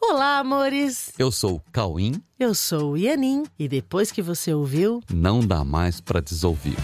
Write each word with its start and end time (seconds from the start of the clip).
Olá, 0.00 0.38
amores! 0.38 1.12
Eu 1.18 1.30
sou 1.30 1.56
o 1.56 1.62
Cauim. 1.72 2.22
Eu 2.38 2.54
sou 2.54 2.92
o 2.92 2.96
Ianin. 2.96 3.44
E 3.58 3.68
depois 3.68 4.10
que 4.12 4.22
você 4.22 4.52
ouviu, 4.54 5.02
Não 5.12 5.40
dá 5.40 5.64
mais 5.64 6.00
pra 6.00 6.20
desouvir. 6.20 6.76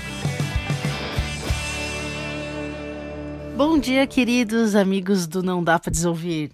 bom 3.56 3.78
dia, 3.78 4.04
queridos 4.06 4.74
amigos 4.74 5.26
do 5.28 5.42
Não 5.42 5.62
Dá 5.62 5.78
Pra 5.78 5.90
Desouvir. 5.90 6.50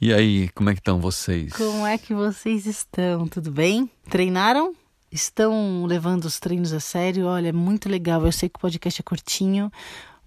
E 0.00 0.12
aí, 0.12 0.48
como 0.50 0.68
é 0.70 0.74
que 0.74 0.80
estão 0.80 1.00
vocês? 1.00 1.52
Como 1.52 1.86
é 1.86 1.96
que 1.96 2.12
vocês 2.12 2.66
estão? 2.66 3.26
Tudo 3.28 3.50
bem? 3.52 3.88
Treinaram? 4.08 4.74
Estão 5.12 5.84
levando 5.86 6.24
os 6.24 6.38
treinos 6.40 6.72
a 6.72 6.80
sério? 6.80 7.26
Olha, 7.26 7.48
é 7.48 7.52
muito 7.52 7.88
legal. 7.88 8.24
Eu 8.26 8.32
sei 8.32 8.48
que 8.48 8.56
o 8.56 8.60
podcast 8.60 9.00
é 9.00 9.04
curtinho, 9.04 9.70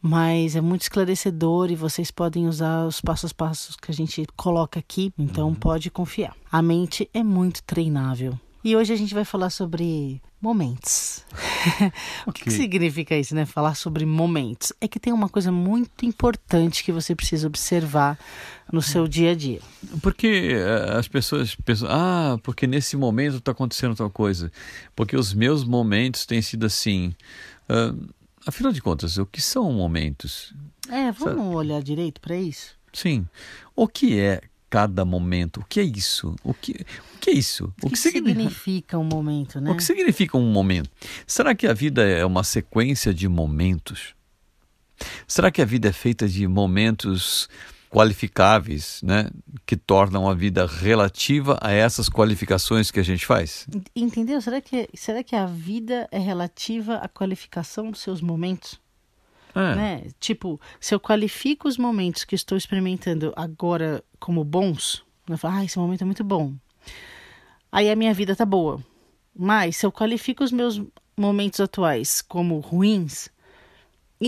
mas 0.05 0.53
é 0.53 0.59
muito 0.59 0.81
esclarecedor 0.81 1.71
e 1.71 1.75
vocês 1.77 2.11
podem 2.11 2.45
usar 2.45 2.85
os 2.85 2.99
passos 2.99 3.31
a 3.31 3.33
passos 3.33 3.77
que 3.77 3.89
a 3.89 3.93
gente 3.93 4.27
coloca 4.35 4.77
aqui, 4.77 5.13
então 5.17 5.55
pode 5.55 5.89
confiar. 5.89 6.35
A 6.51 6.61
mente 6.61 7.09
é 7.13 7.23
muito 7.23 7.63
treinável. 7.63 8.37
E 8.65 8.75
hoje 8.75 8.91
a 8.91 8.95
gente 8.97 9.13
vai 9.13 9.23
falar 9.23 9.49
sobre 9.49 10.21
momentos. 10.41 11.23
o 12.27 12.33
que, 12.33 12.43
que 12.43 12.49
Ok. 12.49 12.51
significa 12.51 13.17
isso, 13.17 13.33
né? 13.33 13.45
Falar 13.45 13.75
sobre 13.75 14.05
momentos. 14.05 14.73
É 14.81 14.89
que 14.89 14.99
tem 14.99 15.13
uma 15.13 15.29
coisa 15.29 15.53
muito 15.53 16.05
importante 16.05 16.83
que 16.83 16.91
você 16.91 17.15
precisa 17.15 17.47
observar 17.47 18.19
no 18.71 18.81
seu 18.81 19.07
dia 19.07 19.31
a 19.31 19.35
dia. 19.35 19.61
Porque 20.01 20.51
eh, 20.53 20.97
as 20.97 21.07
pessoas 21.07 21.55
pensam, 21.55 21.87
ah, 21.89 22.37
porque 22.43 22.67
nesse 22.67 22.97
momento 22.97 23.37
está 23.37 23.51
acontecendo 23.53 23.95
tal 23.95 24.09
coisa. 24.09 24.51
Porque 24.95 25.15
os 25.15 25.33
meus 25.33 25.63
momentos 25.63 26.25
têm 26.25 26.41
sido 26.41 26.65
assim. 26.65 27.13
Ah, 27.69 27.93
afinal 28.45 28.71
de 28.71 28.81
contas, 28.81 29.17
o 29.17 29.25
que 29.25 29.41
são 29.41 29.71
momentos? 29.71 30.53
É, 30.89 31.11
vamos 31.11 31.55
olhar 31.55 31.81
direito 31.81 32.19
para 32.19 32.35
isso? 32.35 32.75
Sim. 32.91 33.27
O 33.75 33.87
que 33.87 34.19
é 34.19 34.41
cada 34.69 35.05
momento? 35.05 35.59
O 35.61 35.65
que 35.65 35.79
é 35.79 35.83
isso? 35.83 36.35
O 36.43 36.53
que, 36.53 36.71
o 37.15 37.19
que 37.19 37.29
é 37.29 37.33
isso? 37.33 37.73
O 37.81 37.89
que, 37.89 37.97
significa 37.97 38.97
um 38.97 39.03
momento, 39.03 39.61
né? 39.61 39.71
O 39.71 39.75
que 39.75 39.83
significa 39.83 40.37
um 40.37 40.51
momento? 40.51 40.89
Será 41.27 41.53
que 41.53 41.67
a 41.67 41.73
vida 41.73 42.03
é 42.03 42.25
uma 42.25 42.43
sequência 42.43 43.13
de 43.13 43.27
momentos? 43.27 44.15
Será 45.27 45.51
que 45.51 45.61
a 45.61 45.65
vida 45.65 45.89
é 45.89 45.93
feita 45.93 46.27
de 46.27 46.47
momentos 46.47 47.47
qualificáveis, 47.93 49.01
né, 49.03 49.29
que 49.67 49.77
tornam 49.77 50.27
a 50.27 50.33
vida 50.33 50.65
relativa 50.65 51.59
a 51.61 51.71
essas 51.71 52.09
qualificações 52.09 52.89
que 52.89 52.99
a 52.99 53.03
gente 53.03 53.23
faz? 53.23 53.67
Entendeu? 53.95 54.41
Será 54.41 54.59
que, 54.59 54.89
será 54.95 55.23
que 55.23 55.35
a 55.35 55.45
vida 55.45 56.07
é 56.11 56.17
relativa 56.17 56.95
à 56.95 57.07
qualificação 57.07 57.91
dos 57.91 58.01
seus 58.01 58.19
momentos? 58.19 58.81
É. 59.53 59.75
Né? 59.75 60.03
Tipo, 60.19 60.59
se 60.79 60.95
eu 60.95 60.99
qualifico 60.99 61.67
os 61.67 61.77
momentos 61.77 62.23
que 62.23 62.33
estou 62.33 62.57
experimentando 62.57 63.31
agora 63.35 64.03
como 64.19 64.43
bons, 64.43 65.05
eu 65.29 65.37
falo, 65.37 65.57
ah, 65.57 65.63
esse 65.63 65.77
momento 65.77 66.01
é 66.01 66.05
muito 66.05 66.23
bom. 66.23 66.51
Aí 67.71 67.91
a 67.91 67.95
minha 67.95 68.13
vida 68.13 68.35
tá 68.35 68.45
boa. 68.45 68.83
Mas 69.37 69.77
se 69.77 69.85
eu 69.85 69.91
qualifico 69.91 70.43
os 70.43 70.51
meus 70.51 70.81
momentos 71.15 71.59
atuais 71.59 72.23
como 72.23 72.59
ruins, 72.59 73.29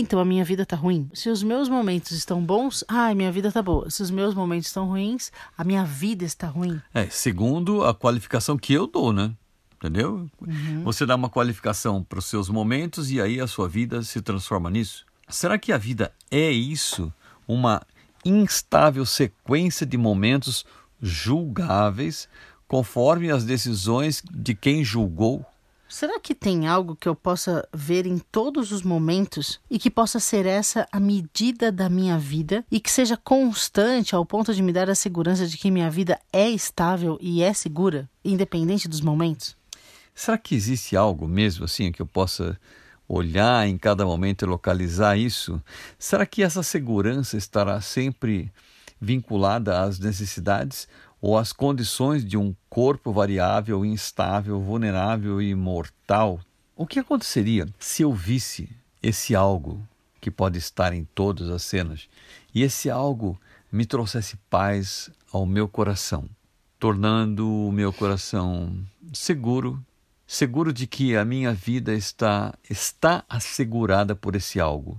então 0.00 0.18
a 0.20 0.24
minha 0.24 0.44
vida 0.44 0.66
tá 0.66 0.76
ruim. 0.76 1.08
Se 1.14 1.28
os 1.28 1.42
meus 1.42 1.68
momentos 1.68 2.12
estão 2.12 2.42
bons, 2.42 2.84
ah, 2.86 3.14
minha 3.14 3.32
vida 3.32 3.50
tá 3.50 3.62
boa. 3.62 3.88
Se 3.90 4.02
os 4.02 4.10
meus 4.10 4.34
momentos 4.34 4.66
estão 4.66 4.88
ruins, 4.88 5.32
a 5.56 5.64
minha 5.64 5.84
vida 5.84 6.24
está 6.24 6.46
ruim. 6.46 6.80
É, 6.92 7.08
segundo 7.08 7.84
a 7.84 7.94
qualificação 7.94 8.58
que 8.58 8.72
eu 8.72 8.86
dou, 8.86 9.12
né? 9.12 9.32
Entendeu? 9.76 10.28
Você 10.84 11.04
dá 11.04 11.14
uma 11.14 11.28
qualificação 11.28 12.02
para 12.02 12.18
os 12.18 12.26
seus 12.26 12.48
momentos 12.48 13.10
e 13.10 13.20
aí 13.20 13.40
a 13.40 13.46
sua 13.46 13.68
vida 13.68 14.02
se 14.02 14.20
transforma 14.20 14.70
nisso. 14.70 15.04
Será 15.28 15.58
que 15.58 15.72
a 15.72 15.78
vida 15.78 16.12
é 16.30 16.50
isso? 16.50 17.12
Uma 17.46 17.82
instável 18.24 19.04
sequência 19.04 19.86
de 19.86 19.96
momentos 19.96 20.64
julgáveis 21.00 22.28
conforme 22.66 23.30
as 23.30 23.44
decisões 23.44 24.22
de 24.30 24.54
quem 24.54 24.82
julgou? 24.82 25.44
Será 25.88 26.18
que 26.18 26.34
tem 26.34 26.66
algo 26.66 26.96
que 26.96 27.08
eu 27.08 27.14
possa 27.14 27.66
ver 27.72 28.06
em 28.06 28.18
todos 28.18 28.72
os 28.72 28.82
momentos 28.82 29.60
e 29.70 29.78
que 29.78 29.88
possa 29.88 30.18
ser 30.18 30.44
essa 30.44 30.86
a 30.90 30.98
medida 30.98 31.70
da 31.70 31.88
minha 31.88 32.18
vida 32.18 32.64
e 32.70 32.80
que 32.80 32.90
seja 32.90 33.16
constante 33.16 34.14
ao 34.14 34.26
ponto 34.26 34.52
de 34.52 34.62
me 34.62 34.72
dar 34.72 34.90
a 34.90 34.96
segurança 34.96 35.46
de 35.46 35.56
que 35.56 35.70
minha 35.70 35.88
vida 35.88 36.18
é 36.32 36.50
estável 36.50 37.16
e 37.20 37.40
é 37.40 37.52
segura, 37.52 38.10
independente 38.24 38.88
dos 38.88 39.00
momentos? 39.00 39.56
Será 40.12 40.36
que 40.36 40.56
existe 40.56 40.96
algo 40.96 41.28
mesmo 41.28 41.64
assim 41.64 41.92
que 41.92 42.02
eu 42.02 42.06
possa 42.06 42.58
olhar 43.08 43.68
em 43.68 43.78
cada 43.78 44.04
momento 44.04 44.44
e 44.44 44.48
localizar 44.48 45.16
isso? 45.16 45.62
Será 45.96 46.26
que 46.26 46.42
essa 46.42 46.64
segurança 46.64 47.36
estará 47.36 47.80
sempre 47.80 48.50
vinculada 49.00 49.80
às 49.82 49.98
necessidades 50.00 50.88
ou 51.26 51.36
às 51.36 51.52
condições 51.52 52.24
de 52.24 52.36
um 52.36 52.54
corpo 52.70 53.12
variável, 53.12 53.84
instável, 53.84 54.60
vulnerável 54.60 55.42
e 55.42 55.56
mortal? 55.56 56.38
O 56.76 56.86
que 56.86 57.00
aconteceria 57.00 57.66
se 57.80 58.02
eu 58.02 58.12
visse 58.12 58.70
esse 59.02 59.34
algo 59.34 59.84
que 60.20 60.30
pode 60.30 60.56
estar 60.56 60.92
em 60.92 61.02
todas 61.16 61.50
as 61.50 61.64
cenas 61.64 62.08
e 62.54 62.62
esse 62.62 62.88
algo 62.88 63.36
me 63.72 63.84
trouxesse 63.84 64.36
paz 64.48 65.10
ao 65.32 65.44
meu 65.44 65.66
coração, 65.66 66.30
tornando 66.78 67.50
o 67.50 67.72
meu 67.72 67.92
coração 67.92 68.78
seguro, 69.12 69.84
seguro 70.28 70.72
de 70.72 70.86
que 70.86 71.16
a 71.16 71.24
minha 71.24 71.52
vida 71.52 71.92
está 71.92 72.54
está 72.70 73.24
assegurada 73.28 74.14
por 74.14 74.36
esse 74.36 74.60
algo, 74.60 74.96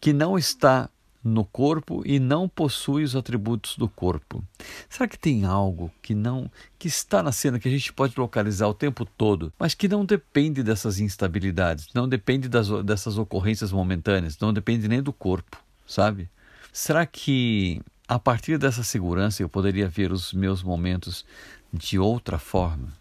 que 0.00 0.12
não 0.12 0.36
está 0.36 0.90
no 1.26 1.44
corpo 1.44 2.02
e 2.06 2.20
não 2.20 2.48
possui 2.48 3.02
os 3.02 3.16
atributos 3.16 3.76
do 3.76 3.88
corpo. 3.88 4.44
Será 4.88 5.08
que 5.08 5.18
tem 5.18 5.44
algo 5.44 5.90
que 6.00 6.14
não 6.14 6.50
que 6.78 6.86
está 6.86 7.22
na 7.22 7.32
cena 7.32 7.58
que 7.58 7.68
a 7.68 7.70
gente 7.70 7.92
pode 7.92 8.14
localizar 8.16 8.68
o 8.68 8.74
tempo 8.74 9.04
todo, 9.04 9.52
mas 9.58 9.74
que 9.74 9.88
não 9.88 10.04
depende 10.04 10.62
dessas 10.62 11.00
instabilidades, 11.00 11.88
não 11.92 12.08
depende 12.08 12.48
das, 12.48 12.68
dessas 12.84 13.18
ocorrências 13.18 13.72
momentâneas, 13.72 14.38
não 14.38 14.52
depende 14.52 14.86
nem 14.86 15.02
do 15.02 15.12
corpo, 15.12 15.60
sabe? 15.86 16.28
Será 16.72 17.04
que 17.04 17.80
a 18.06 18.18
partir 18.18 18.56
dessa 18.58 18.84
segurança 18.84 19.42
eu 19.42 19.48
poderia 19.48 19.88
ver 19.88 20.12
os 20.12 20.32
meus 20.32 20.62
momentos 20.62 21.24
de 21.72 21.98
outra 21.98 22.38
forma? 22.38 22.92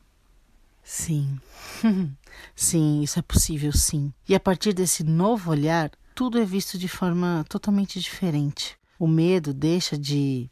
Sim. 0.84 1.40
sim, 2.56 3.02
isso 3.02 3.20
é 3.20 3.22
possível, 3.22 3.72
sim. 3.72 4.12
E 4.28 4.34
a 4.34 4.40
partir 4.40 4.74
desse 4.74 5.04
novo 5.04 5.52
olhar, 5.52 5.92
tudo 6.16 6.40
é 6.40 6.46
visto 6.46 6.78
de 6.78 6.88
forma 6.88 7.46
totalmente 7.50 8.00
diferente. 8.00 8.78
O 8.98 9.06
medo 9.06 9.54
deixa 9.54 9.98
de 9.98 10.50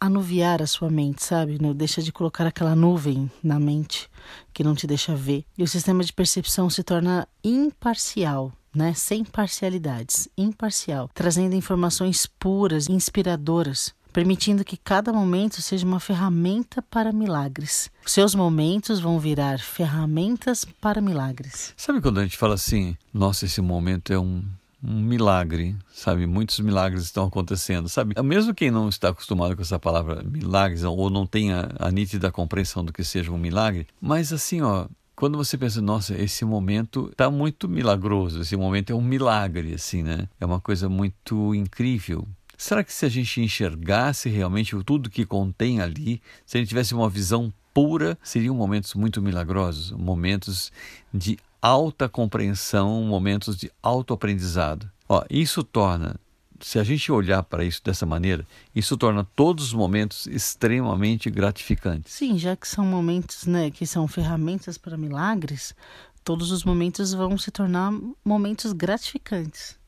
anuviar 0.00 0.62
a 0.62 0.66
sua 0.66 0.88
mente, 0.88 1.24
sabe? 1.24 1.58
Deixa 1.74 2.00
de 2.00 2.12
colocar 2.12 2.46
aquela 2.46 2.76
nuvem 2.76 3.30
na 3.42 3.58
mente 3.58 4.08
que 4.54 4.62
não 4.62 4.76
te 4.76 4.86
deixa 4.86 5.14
ver. 5.14 5.44
E 5.58 5.62
o 5.64 5.68
sistema 5.68 6.04
de 6.04 6.12
percepção 6.12 6.70
se 6.70 6.84
torna 6.84 7.26
imparcial, 7.42 8.52
né? 8.74 8.94
Sem 8.94 9.24
parcialidades, 9.24 10.28
imparcial, 10.38 11.10
trazendo 11.12 11.56
informações 11.56 12.26
puras, 12.26 12.88
inspiradoras, 12.88 13.92
permitindo 14.12 14.64
que 14.64 14.76
cada 14.76 15.12
momento 15.12 15.60
seja 15.60 15.86
uma 15.86 15.98
ferramenta 15.98 16.80
para 16.80 17.12
milagres. 17.12 17.90
Seus 18.06 18.34
momentos 18.34 19.00
vão 19.00 19.18
virar 19.18 19.58
ferramentas 19.58 20.64
para 20.80 21.00
milagres. 21.00 21.74
Sabe 21.76 22.00
quando 22.00 22.20
a 22.20 22.22
gente 22.22 22.36
fala 22.36 22.54
assim, 22.54 22.96
nossa, 23.12 23.46
esse 23.46 23.60
momento 23.60 24.12
é 24.12 24.18
um, 24.18 24.44
um 24.82 25.00
milagre, 25.00 25.76
sabe? 25.92 26.26
Muitos 26.26 26.58
milagres 26.60 27.04
estão 27.04 27.26
acontecendo, 27.26 27.88
sabe? 27.88 28.14
Mesmo 28.22 28.54
quem 28.54 28.70
não 28.70 28.88
está 28.88 29.10
acostumado 29.10 29.54
com 29.54 29.62
essa 29.62 29.78
palavra 29.78 30.22
milagres 30.22 30.82
ou 30.82 31.08
não 31.08 31.26
tenha 31.26 31.68
a 31.78 31.90
nítida 31.90 32.32
compreensão 32.32 32.84
do 32.84 32.92
que 32.92 33.04
seja 33.04 33.30
um 33.30 33.38
milagre, 33.38 33.86
mas 34.00 34.32
assim, 34.32 34.60
ó, 34.60 34.86
quando 35.14 35.38
você 35.38 35.56
pensa, 35.56 35.80
nossa, 35.80 36.20
esse 36.20 36.44
momento 36.44 37.08
está 37.12 37.30
muito 37.30 37.68
milagroso, 37.68 38.40
esse 38.40 38.56
momento 38.56 38.92
é 38.92 38.96
um 38.96 39.02
milagre, 39.02 39.74
assim, 39.74 40.02
né? 40.02 40.28
É 40.40 40.44
uma 40.44 40.60
coisa 40.60 40.88
muito 40.88 41.54
incrível. 41.54 42.26
Será 42.56 42.82
que 42.82 42.92
se 42.92 43.04
a 43.06 43.08
gente 43.08 43.40
enxergasse 43.40 44.28
realmente 44.28 44.76
tudo 44.84 45.10
que 45.10 45.24
contém 45.24 45.80
ali, 45.80 46.20
se 46.44 46.56
a 46.56 46.60
gente 46.60 46.68
tivesse 46.68 46.94
uma 46.94 47.08
visão 47.08 47.52
pura, 47.72 48.18
seriam 48.22 48.54
momentos 48.54 48.94
muito 48.94 49.22
milagrosos, 49.22 49.92
momentos 49.92 50.72
de 51.12 51.38
alta 51.62 52.08
compreensão, 52.08 53.04
momentos 53.04 53.56
de 53.56 53.70
autoaprendizado. 53.80 54.90
Ó, 55.08 55.24
isso 55.30 55.62
torna, 55.62 56.16
se 56.60 56.78
a 56.78 56.84
gente 56.84 57.12
olhar 57.12 57.44
para 57.44 57.64
isso 57.64 57.80
dessa 57.84 58.04
maneira, 58.04 58.44
isso 58.74 58.96
torna 58.96 59.24
todos 59.36 59.66
os 59.66 59.72
momentos 59.72 60.26
extremamente 60.26 61.30
gratificantes. 61.30 62.12
Sim, 62.12 62.36
já 62.36 62.56
que 62.56 62.66
são 62.66 62.84
momentos, 62.84 63.46
né, 63.46 63.70
que 63.70 63.86
são 63.86 64.08
ferramentas 64.08 64.76
para 64.76 64.96
milagres, 64.96 65.74
todos 66.24 66.50
os 66.50 66.64
momentos 66.64 67.14
vão 67.14 67.38
se 67.38 67.52
tornar 67.52 67.92
momentos 68.24 68.72
gratificantes, 68.72 69.78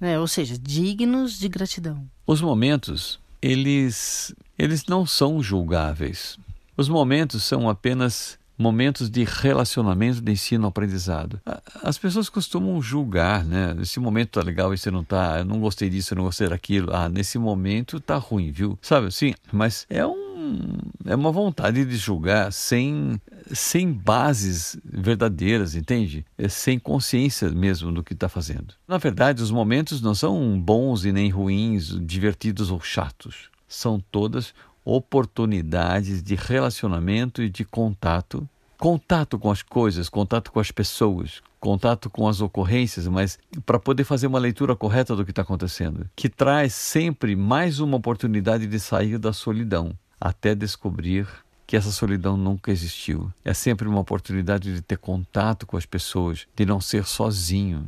né? 0.00 0.18
Ou 0.18 0.26
seja, 0.26 0.58
dignos 0.58 1.38
de 1.38 1.48
gratidão. 1.48 2.08
Os 2.26 2.40
momentos, 2.40 3.20
eles 3.40 4.34
eles 4.58 4.86
não 4.86 5.04
são 5.06 5.42
julgáveis. 5.42 6.38
Os 6.76 6.88
momentos 6.88 7.42
são 7.42 7.68
apenas 7.68 8.38
momentos 8.62 9.10
de 9.10 9.24
relacionamento, 9.24 10.20
de 10.20 10.32
ensino, 10.32 10.66
aprendizado. 10.66 11.40
A- 11.44 11.60
As 11.82 11.98
pessoas 11.98 12.28
costumam 12.28 12.80
julgar, 12.80 13.44
né? 13.44 13.74
Esse 13.80 13.98
momento 13.98 14.30
tá 14.30 14.42
legal, 14.42 14.72
esse 14.72 14.90
não 14.90 15.02
tá. 15.04 15.40
Eu 15.40 15.44
não 15.44 15.58
gostei 15.60 15.90
disso, 15.90 16.14
eu 16.14 16.16
não 16.18 16.24
gostei 16.24 16.48
daquilo. 16.48 16.94
Ah, 16.94 17.08
nesse 17.08 17.38
momento 17.38 17.98
tá 18.00 18.16
ruim, 18.16 18.50
viu? 18.52 18.78
Sabe 18.80 19.08
assim? 19.08 19.34
Mas 19.52 19.84
é 19.90 20.06
um, 20.06 20.68
é 21.04 21.14
uma 21.14 21.32
vontade 21.32 21.84
de 21.84 21.96
julgar 21.96 22.52
sem, 22.52 23.20
sem 23.52 23.92
bases 23.92 24.76
verdadeiras, 24.84 25.74
entende? 25.74 26.24
É 26.38 26.48
sem 26.48 26.78
consciência 26.78 27.50
mesmo 27.50 27.90
do 27.92 28.02
que 28.04 28.12
está 28.12 28.28
fazendo. 28.28 28.74
Na 28.86 28.96
verdade, 28.98 29.42
os 29.42 29.50
momentos 29.50 30.00
não 30.00 30.14
são 30.14 30.58
bons 30.60 31.04
e 31.04 31.12
nem 31.12 31.28
ruins, 31.30 31.98
divertidos 32.00 32.70
ou 32.70 32.80
chatos. 32.80 33.50
São 33.66 33.98
todas 34.10 34.54
oportunidades 34.84 36.22
de 36.22 36.34
relacionamento 36.34 37.40
e 37.42 37.48
de 37.48 37.64
contato 37.64 38.48
contato 38.82 39.38
com 39.38 39.48
as 39.48 39.62
coisas, 39.62 40.08
contato 40.08 40.50
com 40.50 40.58
as 40.58 40.72
pessoas, 40.72 41.40
contato 41.60 42.10
com 42.10 42.26
as 42.26 42.40
ocorrências, 42.40 43.06
mas 43.06 43.38
para 43.64 43.78
poder 43.78 44.02
fazer 44.02 44.26
uma 44.26 44.40
leitura 44.40 44.74
correta 44.74 45.14
do 45.14 45.24
que 45.24 45.30
está 45.30 45.42
acontecendo, 45.42 46.10
que 46.16 46.28
traz 46.28 46.74
sempre 46.74 47.36
mais 47.36 47.78
uma 47.78 47.96
oportunidade 47.96 48.66
de 48.66 48.80
sair 48.80 49.18
da 49.18 49.32
solidão, 49.32 49.96
até 50.20 50.52
descobrir 50.52 51.28
que 51.64 51.76
essa 51.76 51.92
solidão 51.92 52.36
nunca 52.36 52.72
existiu. 52.72 53.32
É 53.44 53.54
sempre 53.54 53.86
uma 53.86 54.00
oportunidade 54.00 54.74
de 54.74 54.82
ter 54.82 54.98
contato 54.98 55.64
com 55.64 55.76
as 55.76 55.86
pessoas, 55.86 56.48
de 56.56 56.66
não 56.66 56.80
ser 56.80 57.04
sozinho. 57.04 57.86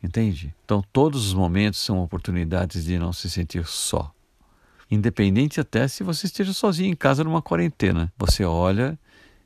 Entende? 0.00 0.54
Então, 0.64 0.84
todos 0.92 1.26
os 1.26 1.34
momentos 1.34 1.80
são 1.80 2.00
oportunidades 2.00 2.84
de 2.84 2.96
não 2.96 3.12
se 3.12 3.28
sentir 3.28 3.66
só. 3.66 4.14
Independente 4.88 5.60
até 5.60 5.88
se 5.88 6.04
você 6.04 6.26
esteja 6.26 6.52
sozinho 6.52 6.92
em 6.92 6.94
casa 6.94 7.24
numa 7.24 7.42
quarentena. 7.42 8.12
Você 8.16 8.44
olha 8.44 8.96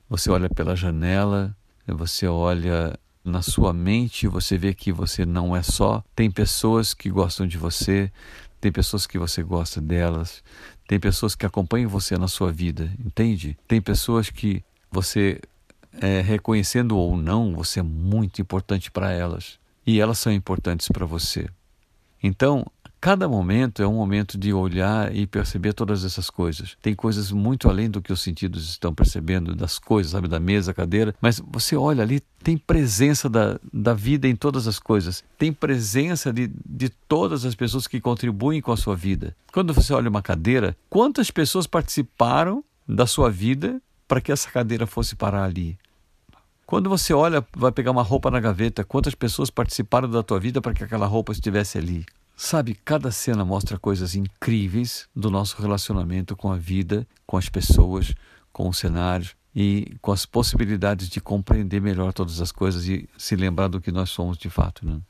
você 0.08 0.30
olha 0.30 0.48
pela 0.48 0.76
janela, 0.76 1.56
você 1.86 2.26
olha 2.26 2.98
na 3.24 3.42
sua 3.42 3.72
mente, 3.72 4.28
você 4.28 4.56
vê 4.56 4.72
que 4.72 4.92
você 4.92 5.26
não 5.26 5.54
é 5.54 5.62
só. 5.62 6.02
Tem 6.14 6.30
pessoas 6.30 6.94
que 6.94 7.10
gostam 7.10 7.46
de 7.46 7.58
você, 7.58 8.10
tem 8.60 8.70
pessoas 8.70 9.06
que 9.06 9.18
você 9.18 9.42
gosta 9.42 9.80
delas, 9.80 10.42
tem 10.86 10.98
pessoas 11.00 11.34
que 11.34 11.44
acompanham 11.44 11.90
você 11.90 12.16
na 12.16 12.28
sua 12.28 12.52
vida, 12.52 12.90
entende? 13.04 13.58
Tem 13.66 13.80
pessoas 13.80 14.30
que 14.30 14.62
você, 14.90 15.40
é, 16.00 16.20
reconhecendo 16.20 16.96
ou 16.96 17.16
não, 17.16 17.54
você 17.54 17.80
é 17.80 17.82
muito 17.82 18.40
importante 18.40 18.90
para 18.90 19.12
elas 19.12 19.58
e 19.86 20.00
elas 20.00 20.18
são 20.18 20.32
importantes 20.32 20.88
para 20.88 21.04
você. 21.04 21.48
Então, 22.22 22.66
Cada 23.06 23.28
momento 23.28 23.80
é 23.80 23.86
um 23.86 23.94
momento 23.94 24.36
de 24.36 24.52
olhar 24.52 25.14
e 25.14 25.28
perceber 25.28 25.72
todas 25.72 26.04
essas 26.04 26.28
coisas. 26.28 26.76
Tem 26.82 26.92
coisas 26.92 27.30
muito 27.30 27.68
além 27.68 27.88
do 27.88 28.02
que 28.02 28.12
os 28.12 28.20
sentidos 28.20 28.68
estão 28.68 28.92
percebendo, 28.92 29.54
das 29.54 29.78
coisas, 29.78 30.10
sabe, 30.10 30.26
da 30.26 30.40
mesa, 30.40 30.74
cadeira, 30.74 31.14
mas 31.20 31.40
você 31.46 31.76
olha 31.76 32.02
ali, 32.02 32.18
tem 32.42 32.58
presença 32.58 33.28
da, 33.30 33.60
da 33.72 33.94
vida 33.94 34.26
em 34.26 34.34
todas 34.34 34.66
as 34.66 34.80
coisas, 34.80 35.22
tem 35.38 35.52
presença 35.52 36.32
de, 36.32 36.50
de 36.68 36.88
todas 36.88 37.44
as 37.44 37.54
pessoas 37.54 37.86
que 37.86 38.00
contribuem 38.00 38.60
com 38.60 38.72
a 38.72 38.76
sua 38.76 38.96
vida. 38.96 39.36
Quando 39.52 39.72
você 39.72 39.94
olha 39.94 40.10
uma 40.10 40.20
cadeira, 40.20 40.76
quantas 40.90 41.30
pessoas 41.30 41.68
participaram 41.68 42.64
da 42.88 43.06
sua 43.06 43.30
vida 43.30 43.80
para 44.08 44.20
que 44.20 44.32
essa 44.32 44.50
cadeira 44.50 44.84
fosse 44.84 45.14
parar 45.14 45.44
ali? 45.44 45.78
Quando 46.66 46.90
você 46.90 47.14
olha, 47.14 47.46
vai 47.56 47.70
pegar 47.70 47.92
uma 47.92 48.02
roupa 48.02 48.32
na 48.32 48.40
gaveta, 48.40 48.82
quantas 48.82 49.14
pessoas 49.14 49.48
participaram 49.48 50.10
da 50.10 50.24
tua 50.24 50.40
vida 50.40 50.60
para 50.60 50.74
que 50.74 50.82
aquela 50.82 51.06
roupa 51.06 51.30
estivesse 51.30 51.78
ali? 51.78 52.04
Sabe, 52.36 52.74
cada 52.74 53.10
cena 53.10 53.46
mostra 53.46 53.78
coisas 53.78 54.14
incríveis 54.14 55.08
do 55.16 55.30
nosso 55.30 55.60
relacionamento 55.60 56.36
com 56.36 56.52
a 56.52 56.56
vida, 56.56 57.08
com 57.26 57.38
as 57.38 57.48
pessoas, 57.48 58.14
com 58.52 58.68
os 58.68 58.76
cenários 58.76 59.34
e 59.54 59.96
com 60.02 60.12
as 60.12 60.26
possibilidades 60.26 61.08
de 61.08 61.18
compreender 61.18 61.80
melhor 61.80 62.12
todas 62.12 62.42
as 62.42 62.52
coisas 62.52 62.86
e 62.86 63.08
se 63.16 63.34
lembrar 63.34 63.68
do 63.68 63.80
que 63.80 63.90
nós 63.90 64.10
somos 64.10 64.36
de 64.36 64.50
fato. 64.50 64.84
Né? 64.86 65.00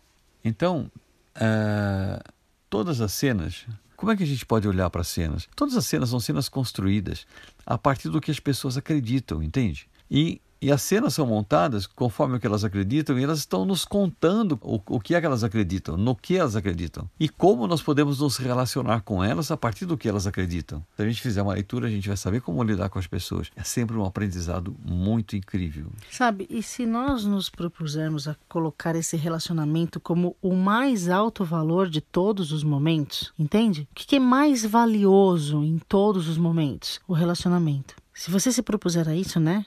Então, 0.44 0.88
uh, 1.36 2.32
todas 2.70 3.00
as 3.00 3.12
cenas. 3.12 3.66
Como 3.96 4.12
é 4.12 4.16
que 4.16 4.22
a 4.22 4.26
gente 4.26 4.46
pode 4.46 4.68
olhar 4.68 4.88
para 4.88 5.00
as 5.00 5.08
cenas? 5.08 5.48
Todas 5.56 5.76
as 5.76 5.84
cenas 5.84 6.10
são 6.10 6.20
cenas 6.20 6.48
construídas 6.48 7.26
a 7.66 7.76
partir 7.76 8.08
do 8.08 8.20
que 8.20 8.30
as 8.30 8.38
pessoas 8.38 8.76
acreditam, 8.76 9.42
entende? 9.42 9.88
E 10.08 10.40
e 10.66 10.72
as 10.72 10.82
cenas 10.82 11.14
são 11.14 11.24
montadas 11.24 11.86
conforme 11.86 12.36
o 12.36 12.40
que 12.40 12.46
elas 12.46 12.64
acreditam 12.64 13.16
e 13.16 13.22
elas 13.22 13.38
estão 13.38 13.64
nos 13.64 13.84
contando 13.84 14.58
o, 14.60 14.80
o 14.88 14.98
que 14.98 15.14
é 15.14 15.20
que 15.20 15.24
elas 15.24 15.44
acreditam, 15.44 15.96
no 15.96 16.16
que 16.16 16.36
elas 16.36 16.56
acreditam 16.56 17.08
e 17.20 17.28
como 17.28 17.68
nós 17.68 17.80
podemos 17.80 18.18
nos 18.18 18.36
relacionar 18.36 19.02
com 19.02 19.22
elas 19.22 19.52
a 19.52 19.56
partir 19.56 19.86
do 19.86 19.96
que 19.96 20.08
elas 20.08 20.26
acreditam. 20.26 20.84
Se 20.96 21.02
a 21.02 21.06
gente 21.06 21.22
fizer 21.22 21.40
uma 21.40 21.52
leitura, 21.52 21.86
a 21.86 21.90
gente 21.90 22.08
vai 22.08 22.16
saber 22.16 22.40
como 22.40 22.64
lidar 22.64 22.88
com 22.88 22.98
as 22.98 23.06
pessoas. 23.06 23.48
É 23.54 23.62
sempre 23.62 23.96
um 23.96 24.04
aprendizado 24.04 24.74
muito 24.84 25.36
incrível. 25.36 25.86
Sabe, 26.10 26.48
e 26.50 26.60
se 26.64 26.84
nós 26.84 27.24
nos 27.24 27.48
propusermos 27.48 28.26
a 28.26 28.34
colocar 28.48 28.96
esse 28.96 29.16
relacionamento 29.16 30.00
como 30.00 30.34
o 30.42 30.52
mais 30.52 31.08
alto 31.08 31.44
valor 31.44 31.88
de 31.88 32.00
todos 32.00 32.50
os 32.50 32.64
momentos, 32.64 33.32
entende? 33.38 33.86
O 33.92 33.94
que 33.94 34.16
é 34.16 34.18
mais 34.18 34.66
valioso 34.66 35.62
em 35.62 35.78
todos 35.78 36.26
os 36.26 36.36
momentos? 36.36 36.98
O 37.06 37.12
relacionamento. 37.12 37.94
Se 38.12 38.32
você 38.32 38.50
se 38.50 38.62
propuser 38.62 39.08
a 39.08 39.14
isso, 39.14 39.38
né? 39.38 39.64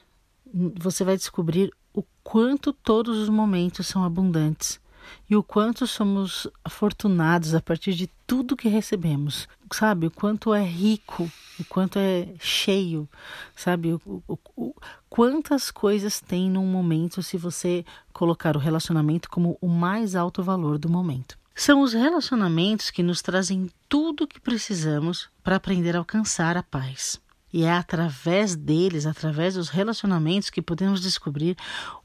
Você 0.52 1.04
vai 1.04 1.16
descobrir 1.16 1.72
o 1.92 2.02
quanto 2.22 2.72
todos 2.72 3.18
os 3.18 3.28
momentos 3.28 3.86
são 3.86 4.04
abundantes 4.04 4.80
e 5.28 5.36
o 5.36 5.42
quanto 5.42 5.86
somos 5.86 6.46
afortunados 6.64 7.54
a 7.54 7.60
partir 7.60 7.94
de 7.94 8.08
tudo 8.26 8.56
que 8.56 8.68
recebemos, 8.68 9.48
sabe? 9.72 10.06
O 10.06 10.10
quanto 10.10 10.54
é 10.54 10.62
rico, 10.62 11.30
o 11.58 11.64
quanto 11.64 11.98
é 11.98 12.28
cheio, 12.38 13.08
sabe? 13.56 13.92
O, 13.92 14.22
o, 14.28 14.38
o, 14.56 14.74
quantas 15.08 15.70
coisas 15.70 16.20
tem 16.20 16.50
num 16.50 16.66
momento 16.66 17.22
se 17.22 17.36
você 17.36 17.84
colocar 18.12 18.56
o 18.56 18.60
relacionamento 18.60 19.28
como 19.30 19.56
o 19.60 19.68
mais 19.68 20.14
alto 20.14 20.42
valor 20.42 20.78
do 20.78 20.88
momento. 20.88 21.38
São 21.54 21.82
os 21.82 21.92
relacionamentos 21.92 22.90
que 22.90 23.02
nos 23.02 23.20
trazem 23.20 23.68
tudo 23.88 24.24
o 24.24 24.26
que 24.26 24.40
precisamos 24.40 25.28
para 25.42 25.56
aprender 25.56 25.94
a 25.94 25.98
alcançar 25.98 26.56
a 26.56 26.62
paz. 26.62 27.20
E 27.52 27.64
é 27.64 27.72
através 27.72 28.54
deles, 28.54 29.06
através 29.06 29.54
dos 29.54 29.68
relacionamentos, 29.68 30.50
que 30.50 30.62
podemos 30.62 31.00
descobrir 31.00 31.56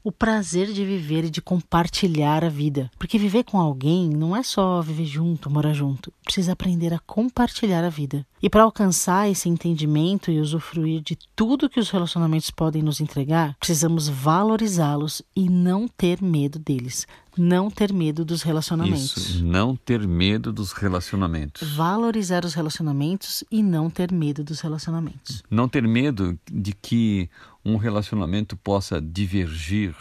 o 0.02 0.10
prazer 0.10 0.72
de 0.72 0.84
viver 0.84 1.24
e 1.24 1.30
de 1.30 1.40
compartilhar 1.40 2.44
a 2.44 2.48
vida. 2.48 2.90
Porque 2.98 3.18
viver 3.18 3.44
com 3.44 3.60
alguém 3.60 4.08
não 4.08 4.36
é 4.36 4.42
só 4.42 4.80
viver 4.80 5.06
junto, 5.06 5.50
morar 5.50 5.72
junto. 5.72 6.12
Precisa 6.24 6.52
aprender 6.52 6.92
a 6.92 6.98
compartilhar 6.98 7.84
a 7.84 7.90
vida. 7.90 8.26
E 8.42 8.50
para 8.50 8.62
alcançar 8.62 9.30
esse 9.30 9.48
entendimento 9.48 10.30
e 10.30 10.40
usufruir 10.40 11.00
de 11.00 11.16
tudo 11.34 11.70
que 11.70 11.80
os 11.80 11.90
relacionamentos 11.90 12.50
podem 12.50 12.82
nos 12.82 13.00
entregar, 13.00 13.56
precisamos 13.58 14.08
valorizá-los 14.08 15.22
e 15.34 15.48
não 15.48 15.88
ter 15.88 16.22
medo 16.22 16.58
deles. 16.58 17.06
Não 17.36 17.70
ter 17.70 17.92
medo 17.92 18.24
dos 18.24 18.42
relacionamentos. 18.42 19.16
Isso, 19.16 19.44
não 19.44 19.76
ter 19.76 20.06
medo 20.06 20.52
dos 20.52 20.72
relacionamentos. 20.72 21.76
Valorizar 21.76 22.44
os 22.44 22.54
relacionamentos 22.54 23.44
e 23.50 23.62
não 23.62 23.90
ter 23.90 24.12
medo 24.12 24.42
dos 24.42 24.60
relacionamentos. 24.60 25.42
Não 25.50 25.68
ter 25.68 25.86
medo 25.86 26.38
de 26.50 26.72
que 26.72 27.28
um 27.64 27.76
relacionamento 27.76 28.56
possa 28.56 29.00
divergir 29.00 29.94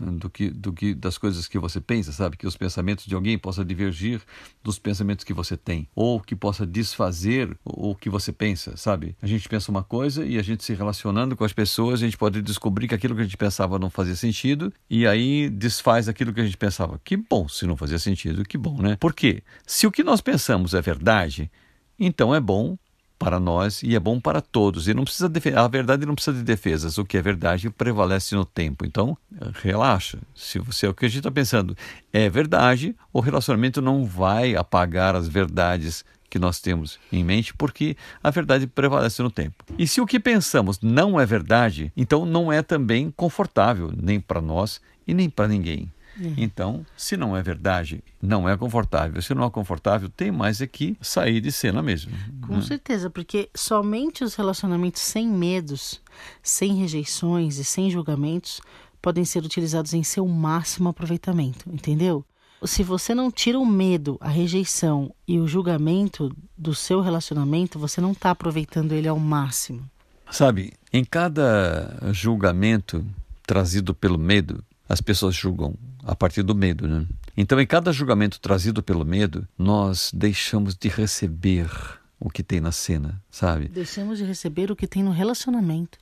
do 0.00 0.30
que, 0.30 0.50
do 0.50 0.72
que 0.72 0.94
das 0.94 1.18
coisas 1.18 1.46
que 1.46 1.58
você 1.58 1.80
pensa, 1.80 2.12
sabe? 2.12 2.36
Que 2.36 2.46
os 2.46 2.56
pensamentos 2.56 3.06
de 3.06 3.14
alguém 3.14 3.38
possam 3.38 3.64
divergir 3.64 4.20
dos 4.62 4.78
pensamentos 4.78 5.24
que 5.24 5.32
você 5.32 5.56
tem, 5.56 5.88
ou 5.94 6.20
que 6.20 6.34
possa 6.34 6.66
desfazer 6.66 7.56
o 7.64 7.94
que 7.94 8.08
você 8.08 8.32
pensa, 8.32 8.76
sabe? 8.76 9.16
A 9.20 9.26
gente 9.26 9.48
pensa 9.48 9.70
uma 9.70 9.82
coisa 9.82 10.24
e 10.24 10.38
a 10.38 10.42
gente 10.42 10.64
se 10.64 10.74
relacionando 10.74 11.36
com 11.36 11.44
as 11.44 11.52
pessoas, 11.52 12.00
a 12.00 12.04
gente 12.04 12.16
pode 12.16 12.42
descobrir 12.42 12.88
que 12.88 12.94
aquilo 12.94 13.14
que 13.14 13.20
a 13.20 13.24
gente 13.24 13.36
pensava 13.36 13.78
não 13.78 13.90
fazia 13.90 14.16
sentido 14.16 14.72
e 14.88 15.06
aí 15.06 15.50
desfaz 15.50 16.08
aquilo 16.08 16.32
que 16.32 16.40
a 16.40 16.44
gente 16.44 16.56
pensava. 16.56 17.00
Que 17.04 17.16
bom 17.16 17.48
se 17.48 17.66
não 17.66 17.76
fazia 17.76 17.98
sentido, 17.98 18.44
que 18.44 18.58
bom, 18.58 18.80
né? 18.80 18.96
Porque 18.98 19.42
se 19.66 19.86
o 19.86 19.92
que 19.92 20.02
nós 20.02 20.20
pensamos 20.20 20.74
é 20.74 20.80
verdade, 20.80 21.50
então 21.98 22.34
é 22.34 22.40
bom 22.40 22.76
para 23.20 23.38
nós 23.38 23.82
e 23.82 23.94
é 23.94 24.00
bom 24.00 24.18
para 24.18 24.40
todos. 24.40 24.88
E 24.88 24.94
não 24.94 25.04
precisa 25.04 25.30
a 25.54 25.68
verdade 25.68 26.06
não 26.06 26.14
precisa 26.14 26.38
de 26.38 26.42
defesas. 26.42 26.96
O 26.96 27.04
que 27.04 27.18
é 27.18 27.22
verdade 27.22 27.68
prevalece 27.68 28.34
no 28.34 28.46
tempo. 28.46 28.86
Então, 28.86 29.16
relaxa. 29.62 30.18
Se 30.34 30.58
você 30.58 30.88
o 30.88 30.94
que 30.94 31.04
a 31.04 31.08
gente 31.08 31.18
está 31.18 31.30
pensando 31.30 31.76
é 32.10 32.30
verdade, 32.30 32.96
o 33.12 33.20
relacionamento 33.20 33.82
não 33.82 34.06
vai 34.06 34.56
apagar 34.56 35.14
as 35.14 35.28
verdades 35.28 36.02
que 36.30 36.38
nós 36.38 36.60
temos 36.60 36.98
em 37.12 37.22
mente, 37.22 37.52
porque 37.52 37.96
a 38.22 38.30
verdade 38.30 38.66
prevalece 38.66 39.20
no 39.20 39.30
tempo. 39.30 39.64
E 39.76 39.86
se 39.86 40.00
o 40.00 40.06
que 40.06 40.18
pensamos 40.18 40.80
não 40.80 41.20
é 41.20 41.26
verdade, 41.26 41.92
então 41.96 42.24
não 42.24 42.50
é 42.50 42.62
também 42.62 43.10
confortável 43.10 43.92
nem 43.94 44.18
para 44.18 44.40
nós 44.40 44.80
e 45.06 45.12
nem 45.12 45.28
para 45.28 45.48
ninguém. 45.48 45.92
Então, 46.36 46.84
se 46.96 47.16
não 47.16 47.36
é 47.36 47.42
verdade, 47.42 48.02
não 48.20 48.48
é 48.48 48.56
confortável. 48.56 49.20
Se 49.22 49.34
não 49.34 49.44
é 49.44 49.50
confortável, 49.50 50.08
tem 50.08 50.30
mais 50.30 50.60
é 50.60 50.66
que 50.66 50.96
sair 51.00 51.40
de 51.40 51.50
cena 51.50 51.82
mesmo. 51.82 52.12
Com 52.46 52.56
né? 52.56 52.62
certeza, 52.62 53.08
porque 53.08 53.48
somente 53.54 54.22
os 54.22 54.34
relacionamentos 54.34 55.02
sem 55.02 55.28
medos, 55.28 56.00
sem 56.42 56.74
rejeições 56.76 57.58
e 57.58 57.64
sem 57.64 57.90
julgamentos 57.90 58.60
podem 59.00 59.24
ser 59.24 59.44
utilizados 59.44 59.94
em 59.94 60.02
seu 60.02 60.26
máximo 60.26 60.88
aproveitamento, 60.88 61.68
entendeu? 61.70 62.24
Se 62.62 62.82
você 62.82 63.14
não 63.14 63.30
tira 63.30 63.58
o 63.58 63.64
medo, 63.64 64.18
a 64.20 64.28
rejeição 64.28 65.14
e 65.26 65.38
o 65.38 65.48
julgamento 65.48 66.30
do 66.56 66.74
seu 66.74 67.00
relacionamento, 67.00 67.78
você 67.78 68.02
não 68.02 68.12
está 68.12 68.30
aproveitando 68.30 68.92
ele 68.92 69.08
ao 69.08 69.18
máximo. 69.18 69.82
Sabe, 70.30 70.74
em 70.92 71.02
cada 71.02 71.98
julgamento 72.12 73.04
trazido 73.46 73.94
pelo 73.94 74.18
medo, 74.18 74.62
as 74.88 75.00
pessoas 75.00 75.34
julgam 75.34 75.74
a 76.10 76.16
partir 76.16 76.42
do 76.42 76.56
medo, 76.56 76.88
né? 76.88 77.06
Então, 77.36 77.60
em 77.60 77.66
cada 77.66 77.92
julgamento 77.92 78.40
trazido 78.40 78.82
pelo 78.82 79.04
medo, 79.04 79.46
nós 79.56 80.10
deixamos 80.12 80.74
de 80.74 80.88
receber 80.88 81.70
o 82.18 82.28
que 82.28 82.42
tem 82.42 82.60
na 82.60 82.72
cena, 82.72 83.22
sabe? 83.30 83.68
Deixamos 83.68 84.18
de 84.18 84.24
receber 84.24 84.72
o 84.72 84.76
que 84.76 84.88
tem 84.88 85.04
no 85.04 85.12
relacionamento. 85.12 85.98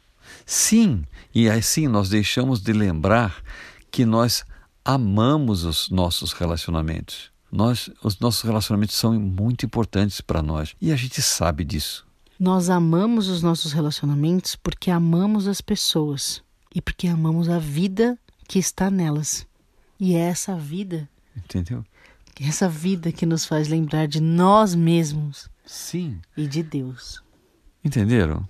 Sim, 0.46 1.04
e 1.34 1.46
assim 1.48 1.86
nós 1.86 2.08
deixamos 2.08 2.62
de 2.62 2.72
lembrar 2.72 3.42
que 3.90 4.06
nós 4.06 4.46
amamos 4.82 5.64
os 5.64 5.90
nossos 5.90 6.32
relacionamentos. 6.32 7.30
Nós, 7.52 7.90
os 8.02 8.18
nossos 8.18 8.40
relacionamentos 8.42 8.96
são 8.96 9.12
muito 9.20 9.66
importantes 9.66 10.22
para 10.22 10.42
nós 10.42 10.74
e 10.80 10.90
a 10.90 10.96
gente 10.96 11.20
sabe 11.20 11.64
disso. 11.64 12.06
Nós 12.40 12.70
amamos 12.70 13.28
os 13.28 13.42
nossos 13.42 13.72
relacionamentos 13.72 14.56
porque 14.56 14.90
amamos 14.90 15.46
as 15.46 15.60
pessoas 15.60 16.42
e 16.74 16.80
porque 16.80 17.06
amamos 17.08 17.50
a 17.50 17.58
vida 17.58 18.18
que 18.46 18.58
está 18.58 18.90
nelas. 18.90 19.46
E 19.98 20.14
é 20.14 20.20
essa 20.20 20.56
vida, 20.56 21.08
Entendeu? 21.36 21.84
essa 22.40 22.68
vida 22.68 23.10
que 23.10 23.26
nos 23.26 23.44
faz 23.44 23.66
lembrar 23.68 24.06
de 24.06 24.20
nós 24.20 24.74
mesmos 24.74 25.48
Sim. 25.66 26.20
e 26.36 26.46
de 26.46 26.62
Deus. 26.62 27.22
Entenderam? 27.84 28.48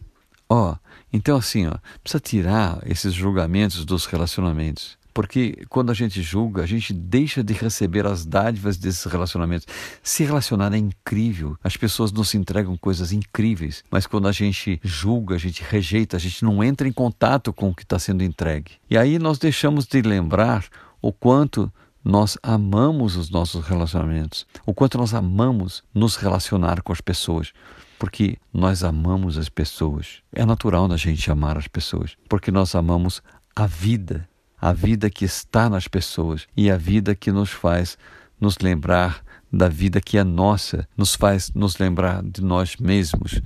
Ó, 0.49 0.77
então 1.13 1.37
assim, 1.37 1.67
ó, 1.67 1.77
precisa 2.03 2.21
tirar 2.21 2.83
esses 2.87 3.15
julgamentos 3.15 3.85
dos 3.85 4.07
relacionamentos. 4.07 4.99
Porque 5.13 5.65
quando 5.69 5.91
a 5.91 5.95
gente 5.95 6.23
julga, 6.23 6.63
a 6.63 6.67
gente 6.67 6.93
deixa 6.93 7.43
de 7.43 7.53
receber 7.53 8.07
as 8.07 8.25
dádivas 8.25 8.77
desses 8.77 9.05
relacionamentos. 9.05 9.67
Se 10.01 10.23
relacionar 10.23 10.73
é 10.73 10.77
incrível, 10.79 11.57
as 11.65 11.77
pessoas 11.77 12.13
nos 12.13 12.33
entregam 12.35 12.77
coisas 12.77 13.11
incríveis, 13.11 13.83
mas 13.91 14.07
quando 14.07 14.29
a 14.29 14.33
gente 14.33 14.79
julga, 14.85 15.35
a 15.35 15.39
gente 15.39 15.61
rejeita, 15.69 16.17
a 16.17 16.21
gente 16.21 16.45
não 16.45 16.63
entra 16.63 16.87
em 16.87 16.93
contato 16.93 17.53
com 17.53 17.71
o 17.71 17.75
que 17.75 17.83
está 17.83 17.99
sendo 17.99 18.23
entregue. 18.23 18.73
E 18.89 18.97
aí 18.97 19.19
nós 19.19 19.39
deixamos 19.39 19.87
de 19.87 20.01
lembrar 20.03 20.67
o 21.01 21.13
quanto 21.13 21.73
nós 22.05 22.39
amamos 22.43 23.17
os 23.17 23.31
nossos 23.31 23.67
relacionamentos, 23.67 24.47
o 24.65 24.73
quanto 24.73 24.99
nós 24.99 25.13
amamos 25.13 25.83
nos 25.95 26.17
relacionar 26.17 26.83
com 26.83 26.93
as 26.93 27.01
pessoas. 27.01 27.53
Porque 27.99 28.39
nós 28.55 28.85
amamos 28.85 29.37
as 29.37 29.49
pessoas. 29.49 30.23
É 30.33 30.47
natural 30.47 30.87
da 30.87 30.97
gente 30.97 31.31
amar 31.31 31.59
as 31.59 31.67
pessoas, 31.67 32.17
porque 32.29 32.53
nós 32.53 32.75
amamos 32.75 33.21
a 33.57 33.67
vida 33.67 34.29
a 34.61 34.73
vida 34.73 35.09
que 35.09 35.25
está 35.25 35.71
nas 35.71 35.87
pessoas 35.87 36.47
e 36.57 36.71
a 36.71 36.77
vida 36.77 37.15
que 37.15 37.31
nos 37.31 37.51
faz 37.51 37.97
nos 38.41 38.59
lembrar 38.59 39.25
da 39.53 39.69
vida 39.69 40.01
que 40.01 40.19
é 40.19 40.25
nossa, 40.25 40.87
nos 40.97 41.15
faz 41.15 41.51
nos 41.55 41.79
lembrar 41.79 42.23
de 42.23 42.43
nós 42.43 42.77
mesmos 42.77 43.41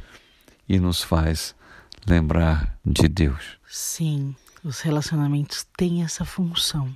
e 0.69 0.79
nos 0.79 1.03
faz 1.03 1.55
lembrar 2.07 2.77
de 2.85 3.09
Deus. 3.09 3.59
Sim, 3.69 4.35
os 4.65 4.81
relacionamentos 4.81 5.67
têm 5.77 6.03
essa 6.03 6.25
função 6.25 6.93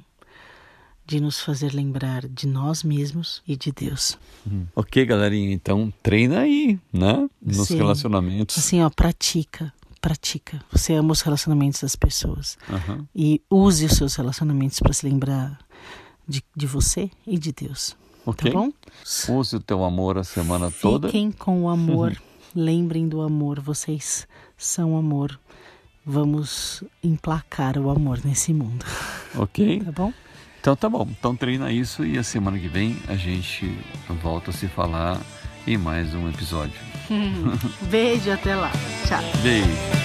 de 1.06 1.20
nos 1.20 1.40
fazer 1.40 1.72
lembrar 1.72 2.26
de 2.26 2.46
nós 2.46 2.82
mesmos 2.82 3.42
e 3.46 3.56
de 3.56 3.70
Deus. 3.70 4.18
Hum. 4.46 4.66
Ok, 4.74 5.04
galerinha, 5.06 5.52
então 5.52 5.92
treina 6.02 6.40
aí, 6.40 6.78
né? 6.92 7.28
Nos 7.40 7.68
Sim. 7.68 7.76
relacionamentos. 7.76 8.58
Assim, 8.58 8.82
ó, 8.82 8.90
pratica 8.90 9.72
pratica. 10.06 10.62
Você 10.70 10.94
ama 10.94 11.10
os 11.10 11.20
relacionamentos 11.20 11.80
das 11.80 11.96
pessoas. 11.96 12.56
Uhum. 12.68 13.04
E 13.12 13.42
use 13.50 13.86
os 13.86 13.92
seus 13.92 14.14
relacionamentos 14.14 14.78
para 14.78 14.92
se 14.92 15.04
lembrar 15.04 15.58
de, 16.28 16.44
de 16.54 16.64
você 16.64 17.10
e 17.26 17.36
de 17.36 17.50
Deus. 17.50 17.96
Ok? 18.24 18.52
Tá 18.52 18.56
bom? 18.56 18.72
Use 19.28 19.56
o 19.56 19.60
teu 19.60 19.82
amor 19.82 20.16
a 20.16 20.22
semana 20.22 20.70
toda. 20.70 21.08
Fiquem 21.08 21.32
com 21.32 21.64
o 21.64 21.68
amor. 21.68 22.16
Lembrem 22.54 23.08
do 23.08 23.20
amor. 23.20 23.58
Vocês 23.58 24.28
são 24.56 24.96
amor. 24.96 25.40
Vamos 26.04 26.84
emplacar 27.02 27.76
o 27.76 27.90
amor 27.90 28.20
nesse 28.24 28.52
mundo. 28.54 28.84
Ok? 29.34 29.80
Tá 29.80 29.90
bom? 29.90 30.12
Então 30.66 30.74
tá 30.74 30.88
bom. 30.88 31.06
Então 31.08 31.36
treina 31.36 31.70
isso 31.70 32.04
e 32.04 32.18
a 32.18 32.24
semana 32.24 32.58
que 32.58 32.66
vem 32.66 32.96
a 33.06 33.14
gente 33.14 33.72
volta 34.20 34.50
a 34.50 34.52
se 34.52 34.66
falar 34.66 35.20
em 35.64 35.78
mais 35.78 36.12
um 36.12 36.28
episódio. 36.28 36.74
Beijo, 37.88 38.32
até 38.32 38.56
lá. 38.56 38.72
Tchau. 39.06 39.22
Beijo. 39.44 39.95